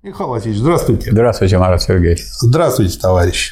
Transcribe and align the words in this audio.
Михаил 0.00 0.28
Васильевич, 0.28 0.60
здравствуйте. 0.60 1.10
Здравствуйте, 1.10 1.58
Марат 1.58 1.82
Сергеевич. 1.82 2.24
Здравствуйте, 2.24 3.00
товарищ. 3.00 3.50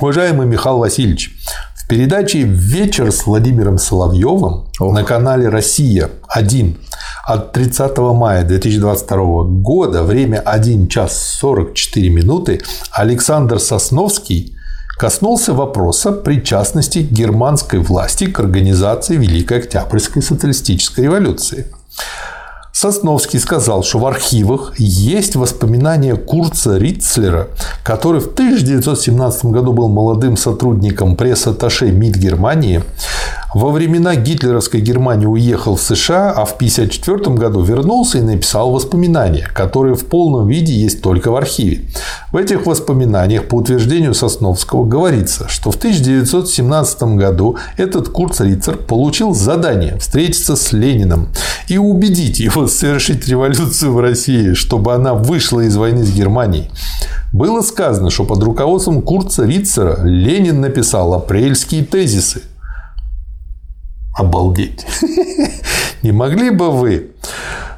Уважаемый 0.00 0.44
Михаил 0.44 0.78
Васильевич, 0.78 1.36
в 1.76 1.86
передаче 1.86 2.42
«Вечер 2.42 3.12
с 3.12 3.26
Владимиром 3.26 3.78
Соловьевым» 3.78 4.66
Ох. 4.80 4.92
на 4.92 5.04
канале 5.04 5.48
«Россия-1» 5.48 6.76
от 7.24 7.52
30 7.52 7.98
мая 7.98 8.42
2022 8.42 9.44
года, 9.44 10.02
время 10.02 10.38
1 10.40 10.88
час 10.88 11.16
44 11.38 12.08
минуты, 12.08 12.60
Александр 12.90 13.60
Сосновский 13.60 14.56
коснулся 14.98 15.52
вопроса 15.52 16.10
причастности 16.10 16.98
германской 16.98 17.78
власти 17.78 18.26
к 18.26 18.40
организации 18.40 19.16
Великой 19.16 19.58
Октябрьской 19.58 20.22
социалистической 20.22 21.04
революции– 21.04 21.66
Сосновский 22.72 23.38
сказал, 23.38 23.82
что 23.82 23.98
в 23.98 24.06
архивах 24.06 24.74
есть 24.78 25.36
воспоминания 25.36 26.14
Курца 26.16 26.78
Ритцлера, 26.78 27.48
который 27.82 28.20
в 28.20 28.28
1917 28.28 29.46
году 29.46 29.72
был 29.72 29.88
молодым 29.88 30.36
сотрудником 30.36 31.16
пресс-атташе 31.16 31.90
МИД 31.90 32.16
Германии, 32.16 32.82
во 33.52 33.72
времена 33.72 34.14
гитлеровской 34.14 34.80
Германии 34.80 35.26
уехал 35.26 35.74
в 35.74 35.82
США, 35.82 36.30
а 36.30 36.44
в 36.44 36.52
1954 36.52 37.36
году 37.36 37.62
вернулся 37.62 38.18
и 38.18 38.20
написал 38.20 38.70
воспоминания, 38.70 39.48
которые 39.52 39.96
в 39.96 40.06
полном 40.06 40.46
виде 40.46 40.72
есть 40.72 41.02
только 41.02 41.32
в 41.32 41.36
архиве. 41.36 41.82
В 42.30 42.36
этих 42.36 42.64
воспоминаниях, 42.66 43.48
по 43.48 43.56
утверждению 43.56 44.14
Сосновского, 44.14 44.84
говорится, 44.84 45.48
что 45.48 45.72
в 45.72 45.76
1917 45.76 47.02
году 47.16 47.56
этот 47.76 48.08
Курц 48.08 48.40
Рицер 48.40 48.76
получил 48.76 49.34
задание 49.34 49.98
встретиться 49.98 50.54
с 50.54 50.72
Лениным 50.72 51.28
и 51.66 51.76
убедить 51.76 52.38
его 52.38 52.68
совершить 52.68 53.26
революцию 53.26 53.92
в 53.92 54.00
России, 54.00 54.54
чтобы 54.54 54.94
она 54.94 55.14
вышла 55.14 55.60
из 55.60 55.76
войны 55.76 56.04
с 56.04 56.12
Германией. 56.12 56.70
Было 57.32 57.62
сказано, 57.62 58.10
что 58.10 58.24
под 58.24 58.42
руководством 58.42 59.02
Курца 59.02 59.44
Рицера 59.44 60.00
Ленин 60.04 60.60
написал 60.60 61.14
апрельские 61.14 61.84
тезисы, 61.84 62.42
Обалдеть. 64.14 64.86
Не 66.02 66.12
могли 66.12 66.50
бы 66.50 66.70
вы 66.70 67.10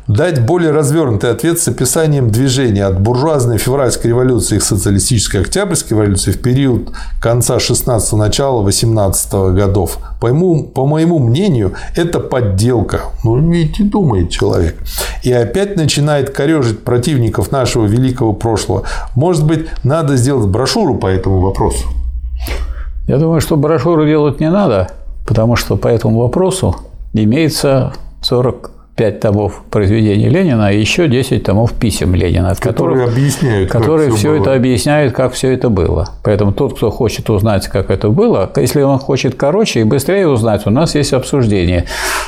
дать 0.08 0.44
более 0.44 0.72
развернутый 0.72 1.30
ответ 1.30 1.58
с 1.60 1.68
описанием 1.68 2.30
движения 2.30 2.84
от 2.84 3.00
буржуазной 3.00 3.58
февральской 3.58 4.10
революции 4.10 4.58
к 4.58 4.62
социалистической 4.62 5.42
октябрьской 5.42 5.96
революции 5.96 6.32
в 6.32 6.40
период 6.40 6.92
конца 7.20 7.56
16-го, 7.56 8.16
начала 8.16 8.66
18-го 8.66 9.52
годов. 9.52 9.98
По 10.20 10.28
моему, 10.28 10.64
по 10.64 10.86
моему 10.86 11.18
мнению, 11.18 11.74
это 11.96 12.20
подделка. 12.20 13.02
Ну, 13.24 13.38
видите, 13.50 13.84
думает 13.84 14.30
человек. 14.30 14.76
И 15.22 15.32
опять 15.32 15.76
начинает 15.76 16.30
корежить 16.30 16.82
противников 16.84 17.52
нашего 17.52 17.86
великого 17.86 18.32
прошлого. 18.32 18.84
Может 19.14 19.46
быть, 19.46 19.66
надо 19.84 20.16
сделать 20.16 20.48
брошюру 20.48 20.96
по 20.96 21.06
этому 21.06 21.40
вопросу? 21.40 21.86
Я 23.06 23.18
думаю, 23.18 23.40
что 23.40 23.56
брошюру 23.56 24.06
делать 24.06 24.40
не 24.40 24.50
надо 24.50 24.90
потому 25.26 25.56
что 25.56 25.76
по 25.76 25.88
этому 25.88 26.20
вопросу 26.20 26.76
имеется 27.12 27.92
45 28.22 29.20
томов 29.20 29.62
произведений 29.70 30.28
Ленина 30.28 30.72
и 30.72 30.80
еще 30.80 31.08
10 31.08 31.42
томов 31.42 31.72
писем 31.72 32.14
Ленина, 32.14 32.50
от 32.50 32.60
которые 32.60 33.06
которых, 33.06 33.12
объясняют, 33.12 33.70
которые 33.70 34.10
все, 34.10 34.18
все 34.18 34.28
было. 34.30 34.42
это 34.42 34.54
объясняют, 34.54 35.14
как 35.14 35.32
все 35.32 35.52
это 35.52 35.68
было. 35.68 36.08
Поэтому 36.22 36.52
тот, 36.52 36.76
кто 36.76 36.90
хочет 36.90 37.30
узнать, 37.30 37.68
как 37.68 37.90
это 37.90 38.08
было, 38.10 38.50
если 38.56 38.82
он 38.82 38.98
хочет 38.98 39.34
короче 39.34 39.80
и 39.80 39.84
быстрее 39.84 40.28
узнать, 40.28 40.66
у 40.66 40.70
нас 40.70 40.94
есть 40.94 41.12
обсуждение 41.12 41.86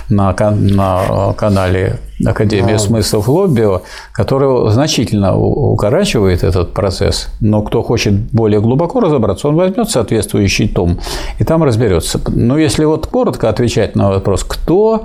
на, 0.08 0.34
на 0.38 1.32
канале 1.36 1.98
Академия 2.24 2.74
да. 2.74 2.78
смыслов 2.78 3.28
Лоббио, 3.28 3.82
которая 4.12 4.70
значительно 4.70 5.36
укорачивает 5.36 6.44
этот 6.44 6.72
процесс. 6.72 7.28
Но 7.40 7.62
кто 7.62 7.82
хочет 7.82 8.14
более 8.32 8.60
глубоко 8.60 9.00
разобраться, 9.00 9.48
он 9.48 9.56
возьмет 9.56 9.90
соответствующий 9.90 10.68
том 10.68 10.98
и 11.38 11.44
там 11.44 11.64
разберется. 11.64 12.20
Но 12.28 12.58
если 12.58 12.84
вот 12.84 13.06
коротко 13.06 13.48
отвечать 13.48 13.96
на 13.96 14.10
вопрос, 14.10 14.44
кто 14.44 15.04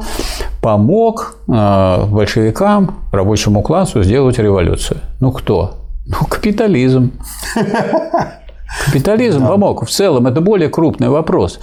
помог 0.61 1.38
э, 1.47 2.06
большевикам, 2.06 2.95
рабочему 3.11 3.61
классу 3.61 4.03
сделать 4.03 4.38
революцию? 4.38 5.00
Ну 5.19 5.31
кто? 5.31 5.75
Ну, 6.05 6.17
капитализм. 6.28 7.11
Капитализм 8.85 9.47
помог. 9.47 9.85
В 9.85 9.89
целом 9.89 10.28
это 10.28 10.41
более 10.41 10.69
крупный 10.69 11.09
вопрос. 11.09 11.59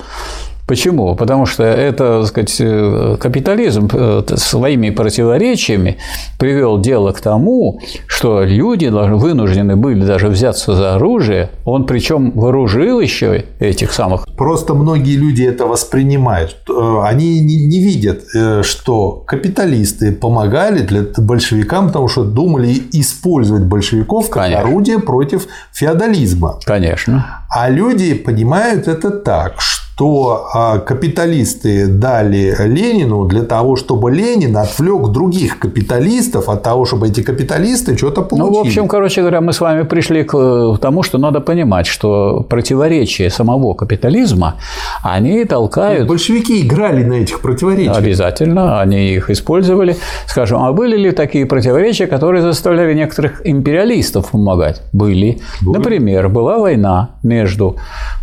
Почему? 0.67 1.15
Потому 1.15 1.47
что 1.47 1.63
это, 1.63 2.21
так 2.21 2.27
сказать, 2.27 2.57
э, 2.59 3.17
капитализм 3.21 3.89
э, 3.93 4.23
своими 4.35 4.91
противоречиями 4.91 5.99
привел 6.41 6.81
дело 6.81 7.13
к 7.13 7.21
тому, 7.21 7.81
что 8.09 8.43
люди 8.43 8.87
вынуждены 8.87 9.77
были 9.77 10.05
даже 10.05 10.27
взяться 10.27 10.75
за 10.75 10.97
оружие. 10.97 11.51
Он 11.65 11.87
причем 11.87 12.33
вооружил 12.33 12.99
еще 12.99 13.45
этих 13.61 13.93
самых. 13.93 14.27
Просто 14.37 14.75
многие 14.75 15.17
люди 15.17 15.45
это 15.45 15.67
воспринимают. 15.67 16.57
Э, 16.69 17.01
они 17.05 17.39
не 17.41 17.79
видят, 17.79 18.25
что 18.65 19.23
капиталисты 19.25 20.11
помогали 20.11 20.81
для 20.81 21.03
большевикам, 21.17 21.89
потому 21.89 22.09
что 22.09 22.25
думали 22.25 22.83
использовать 22.93 23.63
большевиков 23.63 24.29
как 24.31 24.45
Конечно. 24.45 24.69
орудие 24.69 24.99
против 24.99 25.47
феодализма. 25.73 26.59
Конечно. 26.65 27.45
А 27.49 27.71
люди 27.71 28.15
понимают 28.15 28.89
это 28.89 29.11
так, 29.11 29.61
что 29.61 29.86
то 29.97 30.49
а, 30.53 30.79
капиталисты 30.79 31.87
дали 31.87 32.55
Ленину 32.59 33.25
для 33.25 33.43
того, 33.43 33.77
чтобы 33.77 34.11
Ленин 34.11 34.55
отвлек 34.59 35.09
других 35.09 35.59
капиталистов 35.59 36.51
от 36.51 36.63
того, 36.63 36.85
чтобы 36.85 37.09
эти 37.09 37.23
капиталисты 37.23 37.97
что-то 37.97 38.21
получили. 38.21 38.51
Ну, 38.51 38.59
в 38.59 38.67
общем, 38.67 38.89
короче 38.89 39.23
говоря, 39.23 39.41
мы 39.41 39.55
с 39.55 39.61
вами 39.61 39.85
пришли 39.85 40.23
к 40.23 40.37
э, 40.37 40.77
тому, 40.83 41.03
что 41.03 41.17
надо 41.17 41.41
понимать, 41.41 41.87
что 41.87 42.45
противоречия 42.47 43.31
самого 43.31 43.73
капитализма, 43.73 44.57
они 45.03 45.45
толкают... 45.45 46.03
Ну, 46.03 46.09
большевики 46.09 46.61
играли 46.61 47.03
на 47.03 47.15
этих 47.15 47.41
противоречиях. 47.41 47.97
Обязательно, 47.97 48.83
они 48.83 49.15
их 49.15 49.31
использовали. 49.31 49.97
Скажем, 50.27 50.63
а 50.63 50.73
были 50.73 50.99
ли 50.99 51.11
такие 51.13 51.47
противоречия, 51.47 52.07
которые 52.07 52.43
заставляли 52.43 52.93
некоторых 52.93 53.41
империалистов 53.47 54.33
помогать? 54.33 54.83
Были. 54.93 55.39
Были. 55.63 55.79
Например, 55.79 56.29
была 56.29 56.59
война 56.59 57.11
между 57.23 57.77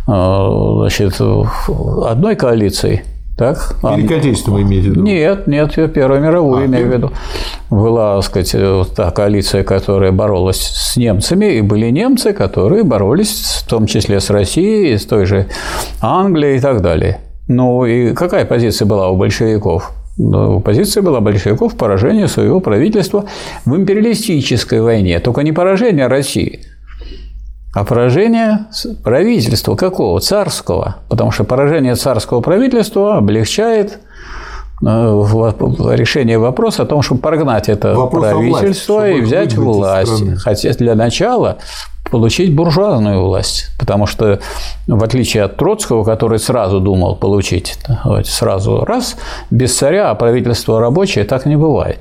значит, 0.06 1.20
одной 1.20 2.36
коалицией. 2.36 3.02
Так? 3.36 3.76
Великое 3.82 4.18
Отечество 4.18 4.52
вы 4.52 4.62
имеете 4.62 4.90
в 4.90 4.92
виду? 4.92 5.02
Нет, 5.02 5.48
нет, 5.48 5.76
я 5.76 5.88
Первую 5.88 6.20
мировую 6.20 6.62
а, 6.62 6.66
имею 6.66 6.88
в 6.88 6.92
виду. 6.92 7.10
Была, 7.68 8.16
так 8.16 8.24
сказать, 8.24 8.54
та 8.94 9.10
коалиция, 9.10 9.64
которая 9.64 10.12
боролась 10.12 10.60
с 10.60 10.96
немцами, 10.96 11.46
и 11.56 11.60
были 11.60 11.90
немцы, 11.90 12.32
которые 12.32 12.84
боролись 12.84 13.64
в 13.64 13.68
том 13.68 13.86
числе 13.86 14.20
с 14.20 14.30
Россией, 14.30 14.96
с 14.96 15.04
той 15.04 15.26
же 15.26 15.46
Англией 16.00 16.58
и 16.58 16.60
так 16.60 16.80
далее. 16.80 17.18
Ну 17.48 17.84
и 17.84 18.14
какая 18.14 18.44
позиция 18.44 18.86
была 18.86 19.10
у 19.10 19.16
большевиков? 19.16 19.90
Ну, 20.16 20.60
позиция 20.60 21.02
была 21.02 21.20
большевиков 21.20 21.76
поражение 21.76 22.28
своего 22.28 22.60
правительства 22.60 23.24
в 23.64 23.74
империалистической 23.74 24.80
войне. 24.80 25.18
Только 25.18 25.42
не 25.42 25.50
поражение 25.50 26.06
России– 26.06 26.60
а 27.74 27.84
поражение 27.84 28.66
правительства 29.02 29.74
какого? 29.74 30.20
Царского. 30.20 30.96
Потому 31.08 31.32
что 31.32 31.44
поражение 31.44 31.96
царского 31.96 32.40
правительства 32.40 33.16
облегчает 33.16 33.98
э, 34.80 34.86
решение 34.86 36.38
вопроса 36.38 36.84
о 36.84 36.86
том, 36.86 37.02
чтобы 37.02 37.20
прогнать 37.20 37.68
это 37.68 37.94
Вопрос 37.94 38.24
правительство 38.24 38.94
власть, 38.94 39.16
и 39.16 39.20
взять 39.20 39.54
власть. 39.54 40.38
Хотя 40.38 40.72
для 40.74 40.94
начала 40.94 41.58
получить 42.10 42.54
буржуазную 42.54 43.24
власть. 43.24 43.70
Потому 43.76 44.06
что, 44.06 44.38
в 44.86 45.02
отличие 45.02 45.42
от 45.42 45.56
Троцкого, 45.56 46.04
который 46.04 46.38
сразу 46.38 46.78
думал 46.78 47.16
получить 47.16 47.76
сразу 48.24 48.84
раз, 48.84 49.16
без 49.50 49.76
царя, 49.76 50.10
а 50.10 50.14
правительство 50.14 50.78
рабочее, 50.78 51.24
так 51.24 51.44
не 51.44 51.56
бывает. 51.56 51.98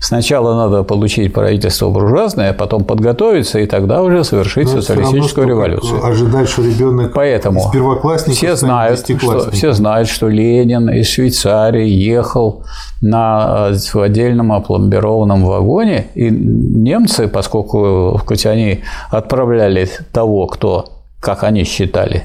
Сначала 0.00 0.54
надо 0.54 0.82
получить 0.82 1.32
правительство 1.32 1.90
буржуазное, 1.90 2.50
а 2.50 2.52
потом 2.54 2.84
подготовиться, 2.84 3.58
и 3.58 3.66
тогда 3.66 4.02
уже 4.02 4.24
совершить 4.24 4.66
Но 4.72 4.80
социалистическую 4.80 5.48
революцию. 5.48 6.04
Ожидать, 6.04 6.48
что 6.48 6.62
ребенок 6.62 7.12
Поэтому 7.14 7.60
из 7.60 7.70
первоклассника 7.70 8.36
все 8.36 8.56
знают, 8.56 9.00
что, 9.00 9.50
все 9.50 9.72
знают, 9.72 10.08
что 10.08 10.28
Ленин 10.28 10.90
из 10.90 11.08
Швейцарии 11.08 11.88
ехал 11.88 12.64
на, 13.00 13.72
в 13.72 14.00
отдельном 14.00 14.52
опломбированном 14.52 15.44
вагоне, 15.44 16.08
и 16.14 16.30
немцы, 16.30 17.28
поскольку 17.28 18.20
хоть 18.26 18.46
они 18.46 18.82
отправляли 19.10 19.88
того, 20.12 20.46
кто 20.46 20.95
как 21.26 21.42
они 21.42 21.64
считали, 21.64 22.22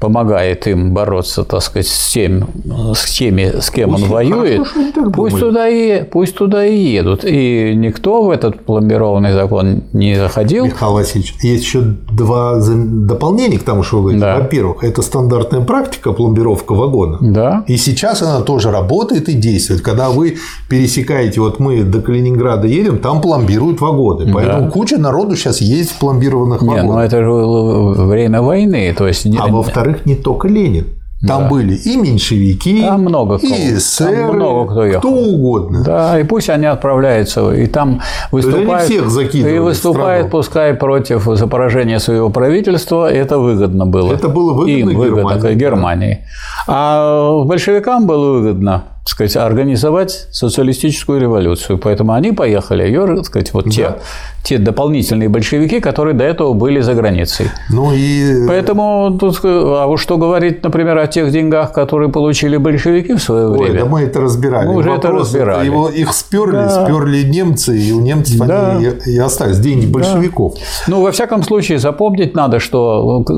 помогает 0.00 0.68
им 0.68 0.94
бороться, 0.94 1.42
так 1.42 1.60
сказать, 1.62 1.88
с, 1.88 2.12
тем, 2.12 2.46
с 2.94 3.04
теми, 3.18 3.60
с 3.60 3.70
кем 3.70 3.90
Пусть 3.90 4.04
он 4.04 4.08
воюет, 4.10 4.68
хорошо, 4.68 5.10
пусть 5.10 5.38
туда, 5.40 5.68
и, 5.68 6.04
пусть 6.04 6.36
туда 6.36 6.64
и 6.64 6.76
едут. 6.76 7.24
И 7.24 7.74
никто 7.74 8.22
в 8.22 8.30
этот 8.30 8.64
пломбированный 8.64 9.32
закон 9.32 9.82
не 9.92 10.14
заходил. 10.14 10.66
Михаил 10.66 10.92
Васильевич, 10.92 11.34
есть 11.42 11.64
еще 11.64 11.80
два 11.80 12.60
дополнения 12.64 13.58
к 13.58 13.64
тому, 13.64 13.82
что 13.82 13.96
вы 13.96 14.14
говорите. 14.14 14.26
Да. 14.26 14.36
Во-первых, 14.36 14.84
это 14.84 15.02
стандартная 15.02 15.62
практика 15.62 16.12
пломбировка 16.12 16.74
вагона. 16.74 17.18
Да. 17.20 17.64
И 17.66 17.76
сейчас 17.76 18.22
она 18.22 18.42
тоже 18.42 18.70
работает 18.70 19.28
и 19.28 19.32
действует. 19.32 19.80
Когда 19.80 20.10
вы 20.10 20.36
пересекаете, 20.68 21.40
вот 21.40 21.58
мы 21.58 21.82
до 21.82 22.00
Калининграда 22.00 22.68
едем, 22.68 22.98
там 22.98 23.20
пломбируют 23.20 23.80
вагоны. 23.80 24.32
Поэтому 24.32 24.66
да. 24.66 24.70
куча 24.70 24.98
народу 24.98 25.34
сейчас 25.34 25.60
есть 25.60 25.90
в 25.90 25.98
пломбированных 25.98 26.62
вагонах. 26.62 26.84
Не, 26.84 26.88
ну 26.88 26.98
это 27.00 27.24
же 27.24 28.04
время 28.04 28.35
войны. 28.42 28.94
То 28.96 29.06
есть... 29.06 29.26
А 29.38 29.46
во-вторых, 29.46 30.06
не 30.06 30.14
только 30.14 30.48
Ленин. 30.48 30.86
Там 31.26 31.44
да. 31.44 31.48
были 31.48 31.74
и 31.74 31.96
меньшевики, 31.96 32.82
там 32.82 33.00
много 33.00 33.38
кто, 33.38 33.46
и 33.46 33.74
эсеры, 33.76 34.16
там 34.16 34.36
много 34.36 34.70
кто, 34.70 34.84
ехал. 34.84 35.00
кто 35.00 35.08
угодно. 35.08 35.82
Да, 35.82 36.20
и 36.20 36.24
пусть 36.24 36.50
они 36.50 36.66
отправляются, 36.66 37.52
и 37.54 37.66
там 37.66 38.02
выступают, 38.30 38.82
всех 38.82 39.34
и 39.34 39.58
выступают, 39.58 40.30
пускай 40.30 40.74
против 40.74 41.24
за 41.24 41.46
поражение 41.46 42.00
своего 42.00 42.28
правительства, 42.28 43.10
это 43.10 43.38
выгодно 43.38 43.86
было. 43.86 44.12
Это 44.12 44.28
было 44.28 44.52
выгодно 44.52 44.90
Им 44.90 44.96
выгодно 44.98 45.36
Германии. 45.36 45.54
Германии. 45.54 46.18
А 46.66 47.42
большевикам 47.44 48.06
было 48.06 48.38
выгодно 48.38 48.84
сказать, 49.08 49.36
организовать 49.36 50.26
социалистическую 50.30 51.20
революцию. 51.20 51.78
Поэтому 51.78 52.12
они 52.12 52.32
поехали, 52.32 52.82
ее, 52.82 53.06
так 53.06 53.24
сказать, 53.24 53.54
вот 53.54 53.64
да. 53.64 53.70
те, 53.70 53.94
те 54.42 54.58
дополнительные 54.58 55.28
большевики, 55.28 55.80
которые 55.80 56.14
до 56.14 56.24
этого 56.24 56.52
были 56.52 56.80
за 56.80 56.94
границей. 56.94 57.50
Ну 57.70 57.92
и... 57.94 58.46
Поэтому 58.48 59.16
тут, 59.18 59.40
а 59.44 59.94
что 59.96 60.16
говорить, 60.16 60.62
например, 60.62 60.98
о 60.98 61.06
тех 61.06 61.30
деньгах, 61.30 61.72
которые 61.72 62.10
получили 62.10 62.56
большевики 62.56 63.14
в 63.14 63.20
свое 63.20 63.48
Ой, 63.48 63.58
время? 63.58 63.80
да 63.80 63.86
мы 63.86 64.02
это 64.02 64.20
разбирали. 64.20 64.66
Мы 64.66 64.76
уже 64.76 64.90
Вопрос, 64.90 65.04
это 65.04 65.18
разбирали. 65.20 65.66
Его, 65.66 65.88
их 65.88 66.12
сперли, 66.12 66.52
да. 66.52 66.84
сперли 66.84 67.22
немцы, 67.22 67.78
и 67.78 67.92
у 67.92 68.00
немцев 68.00 68.38
да. 68.46 68.76
они 68.76 68.88
и 69.06 69.18
остались 69.18 69.58
деньги 69.58 69.86
большевиков. 69.86 70.54
Да. 70.54 70.60
Ну, 70.88 71.02
во 71.02 71.12
всяком 71.12 71.42
случае, 71.42 71.78
запомнить 71.78 72.34
надо, 72.34 72.58
что 72.58 73.24
э, 73.28 73.32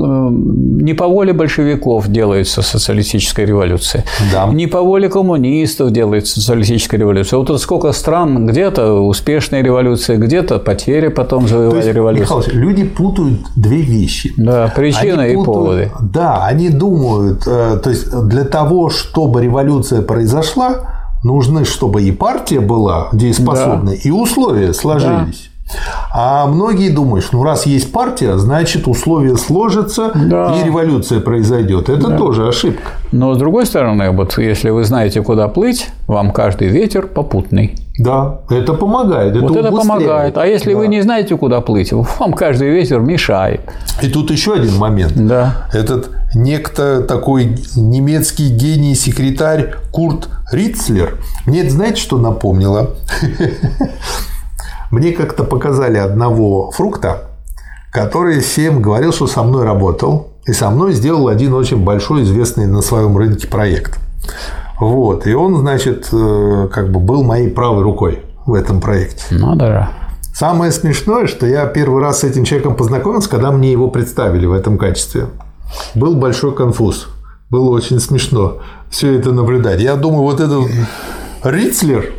не 0.83 0.93
по 0.93 1.07
воле 1.07 1.33
большевиков 1.33 2.07
делается 2.07 2.61
социалистическая 2.61 3.45
революция, 3.45 4.03
да. 4.33 4.47
не 4.47 4.67
по 4.67 4.81
воле 4.81 5.09
коммунистов, 5.09 5.58
коммунистов 5.59 5.91
делает 5.91 6.27
социалистическая 6.27 6.97
революция. 6.97 7.37
Вот 7.37 7.47
тут 7.47 7.61
сколько 7.61 7.91
стран, 7.91 8.45
где-то 8.45 8.93
успешная 9.01 9.61
революция, 9.61 10.17
где-то 10.17 10.59
потеря, 10.59 11.09
потом 11.09 11.47
завоевали 11.47 11.77
есть, 11.77 11.95
революцию. 11.95 12.37
Михаил, 12.37 12.59
люди 12.59 12.83
путают 12.85 13.39
две 13.55 13.81
вещи. 13.81 14.33
Да, 14.37 14.71
причины 14.75 15.21
они 15.21 15.33
и 15.33 15.35
путают, 15.35 15.91
поводы. 15.91 15.91
Да, 16.13 16.45
они 16.45 16.69
думают, 16.69 17.43
э, 17.45 17.79
то 17.83 17.89
есть 17.89 18.09
для 18.27 18.45
того, 18.45 18.89
чтобы 18.89 19.43
революция 19.43 20.01
произошла, 20.01 20.75
нужны, 21.23 21.65
чтобы 21.65 22.03
и 22.03 22.11
партия 22.11 22.61
была 22.61 23.09
дееспособной, 23.11 23.95
да. 23.95 24.09
и 24.09 24.11
условия 24.11 24.73
сложились. 24.73 25.49
А 26.11 26.47
многие 26.47 26.89
думают, 26.89 27.23
что 27.23 27.37
ну 27.37 27.43
раз 27.43 27.65
есть 27.65 27.91
партия, 27.91 28.37
значит 28.37 28.87
условия 28.87 29.37
сложатся 29.37 30.11
да. 30.15 30.55
и 30.55 30.65
революция 30.65 31.19
произойдет. 31.19 31.89
Это 31.89 32.07
да. 32.07 32.17
тоже 32.17 32.47
ошибка. 32.47 32.91
Но 33.11 33.33
с 33.35 33.37
другой 33.37 33.65
стороны, 33.65 34.11
вот 34.11 34.37
если 34.37 34.69
вы 34.69 34.83
знаете, 34.83 35.21
куда 35.21 35.47
плыть, 35.47 35.89
вам 36.07 36.31
каждый 36.31 36.69
ветер 36.69 37.07
попутный. 37.07 37.75
Да, 37.99 38.39
это 38.49 38.73
помогает. 38.73 39.35
Это 39.35 39.45
вот 39.45 39.55
это 39.57 39.71
помогает. 39.71 40.37
А 40.37 40.45
если 40.47 40.73
да. 40.73 40.79
вы 40.79 40.87
не 40.87 41.01
знаете, 41.01 41.35
куда 41.37 41.61
плыть, 41.61 41.91
вам 41.91 42.33
каждый 42.33 42.69
ветер 42.69 43.01
мешает. 43.01 43.61
И 44.01 44.07
тут 44.07 44.31
еще 44.31 44.53
один 44.53 44.77
момент. 44.77 45.13
Да. 45.15 45.67
Этот 45.73 46.09
некто 46.33 47.01
такой 47.01 47.57
немецкий 47.75 48.49
гений-секретарь 48.49 49.75
Курт 49.91 50.29
Рицлер. 50.51 51.17
Мне 51.45 51.61
это 51.61 51.71
знаете, 51.71 52.01
что 52.01 52.17
напомнило? 52.17 52.91
Мне 54.91 55.11
как-то 55.11 55.43
показали 55.43 55.97
одного 55.97 56.71
фрукта, 56.71 57.29
который 57.91 58.39
всем 58.39 58.81
говорил, 58.81 59.11
что 59.11 59.27
со 59.27 59.43
мной 59.43 59.63
работал, 59.65 60.29
и 60.45 60.53
со 60.53 60.69
мной 60.69 60.93
сделал 60.93 61.27
один 61.27 61.53
очень 61.53 61.83
большой, 61.83 62.23
известный 62.23 62.65
на 62.65 62.81
своем 62.81 63.17
рынке 63.17 63.47
проект. 63.47 63.99
Вот. 64.79 65.27
И 65.27 65.33
он, 65.33 65.57
значит, 65.57 66.09
э, 66.11 66.69
как 66.71 66.91
бы 66.91 66.99
был 66.99 67.23
моей 67.23 67.49
правой 67.49 67.83
рукой 67.83 68.23
в 68.45 68.53
этом 68.53 68.81
проекте. 68.81 69.23
Ну 69.31 69.55
да. 69.55 69.91
Самое 70.33 70.71
смешное, 70.71 71.27
что 71.27 71.45
я 71.45 71.65
первый 71.65 72.01
раз 72.01 72.19
с 72.19 72.23
этим 72.23 72.45
человеком 72.45 72.75
познакомился, 72.75 73.29
когда 73.29 73.51
мне 73.51 73.71
его 73.71 73.89
представили 73.89 74.45
в 74.45 74.53
этом 74.53 74.77
качестве. 74.77 75.27
Был 75.95 76.15
большой 76.15 76.55
конфуз. 76.55 77.09
Было 77.49 77.69
очень 77.71 77.99
смешно 77.99 78.59
все 78.89 79.13
это 79.13 79.31
наблюдать. 79.31 79.81
Я 79.81 79.95
думаю, 79.95 80.23
вот 80.23 80.39
этот 80.39 80.65
Рицлер, 81.43 82.13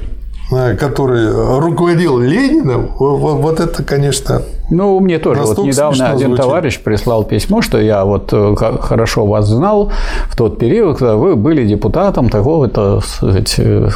который 0.50 1.31
руководил 1.58 2.19
Лениным, 2.19 2.91
вот 2.99 3.61
это, 3.61 3.82
конечно, 3.82 4.43
ну, 4.70 5.00
мне 5.00 5.19
тоже 5.19 5.43
вот 5.43 5.58
недавно 5.58 6.11
один 6.11 6.29
звучит. 6.29 6.44
товарищ 6.44 6.81
прислал 6.81 7.25
письмо, 7.25 7.61
что 7.61 7.81
я 7.81 8.05
вот 8.05 8.32
э, 8.32 8.55
хорошо 8.55 9.26
вас 9.26 9.49
знал 9.49 9.91
в 10.29 10.37
тот 10.37 10.58
период, 10.58 10.99
когда 10.99 11.17
вы 11.17 11.35
были 11.35 11.67
депутатом 11.67 12.29
такого-то 12.29 13.00
э, 13.23 13.88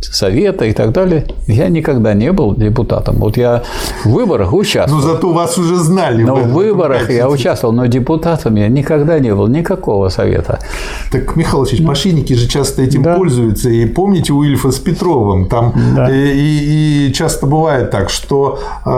совета 0.00 0.66
и 0.66 0.72
так 0.72 0.92
далее. 0.92 1.26
Я 1.46 1.68
никогда 1.68 2.14
не 2.14 2.32
был 2.32 2.54
депутатом. 2.54 3.16
Вот 3.16 3.36
я 3.36 3.62
в 4.04 4.10
выборах 4.10 4.52
участвовал. 4.52 5.02
Ну, 5.02 5.08
зато 5.08 5.32
вас 5.32 5.56
уже 5.58 5.76
знали. 5.76 6.22
Но 6.22 6.36
в, 6.36 6.52
выборах 6.52 7.10
я 7.10 7.28
участвовал, 7.28 7.74
но 7.74 7.86
депутатом 7.86 8.56
я 8.56 8.68
никогда 8.68 9.18
не 9.18 9.34
был, 9.34 9.46
никакого 9.46 10.08
совета. 10.10 10.58
Так, 11.10 11.34
Михаил 11.36 11.60
Васильевич, 11.60 11.82
ну, 11.82 11.88
мошенники 11.88 12.32
же 12.34 12.46
часто 12.48 12.82
этим 12.82 13.02
да. 13.02 13.16
пользуются. 13.16 13.70
И 13.70 13.86
помните 13.86 14.32
у 14.32 14.42
Ильфа 14.42 14.70
с 14.70 14.78
Петровым, 14.78 15.46
там 15.46 15.72
да. 15.94 16.10
и, 16.10 16.14
и, 16.14 17.08
и 17.08 17.12
часто 17.12 17.46
бывает 17.46 17.90
так, 17.90 18.10
что 18.10 18.58
э, 18.84 18.90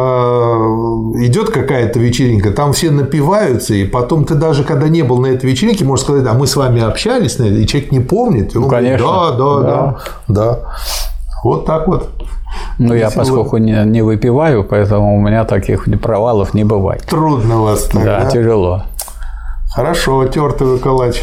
идет 1.25 1.51
какая-то 1.51 1.99
вечеринка, 2.01 2.51
там 2.51 2.73
все 2.73 2.91
напиваются, 2.91 3.75
и 3.75 3.85
потом 3.85 4.25
ты 4.25 4.35
даже, 4.35 4.65
когда 4.65 4.89
не 4.89 5.03
был 5.03 5.19
на 5.19 5.27
этой 5.27 5.51
вечеринке, 5.51 5.85
можешь 5.85 6.05
сказать, 6.05 6.27
а 6.27 6.35
мы 6.35 6.47
с 6.47 6.57
вами 6.57 6.83
общались 6.83 7.39
и 7.39 7.67
человек 7.67 7.93
не 7.93 8.01
помнит. 8.01 8.55
И 8.55 8.59
он 8.59 8.65
ну, 8.65 8.71
конечно. 8.71 9.07
Говорит, 9.07 9.39
да, 9.39 9.45
да, 9.45 9.61
да, 9.61 9.97
да. 10.27 10.35
да. 10.35 10.59
Вот 11.45 11.67
так 11.67 11.89
вот. 11.89 12.11
Ну, 12.79 12.95
я 12.95 13.11
поскольку 13.11 13.59
не, 13.59 13.85
не 13.85 14.03
выпиваю, 14.03 14.65
поэтому 14.65 15.17
у 15.17 15.21
меня 15.21 15.45
таких 15.45 15.87
провалов 16.01 16.55
не 16.55 16.65
бывает. 16.65 17.03
Трудно 17.07 17.63
вас 17.63 17.85
так, 17.85 18.05
да? 18.05 18.21
Да, 18.25 18.31
тяжело. 18.31 18.83
Хорошо, 19.75 20.27
тертый 20.27 20.79
калач. 20.79 21.23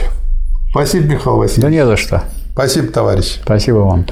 Спасибо, 0.72 1.14
Михаил 1.14 1.38
Васильевич. 1.38 1.64
Да 1.64 1.70
не 1.70 1.86
за 1.86 1.98
что. 1.98 2.24
Спасибо, 2.54 2.92
товарищ. 2.92 3.40
Спасибо 3.44 3.78
вам. 3.78 4.06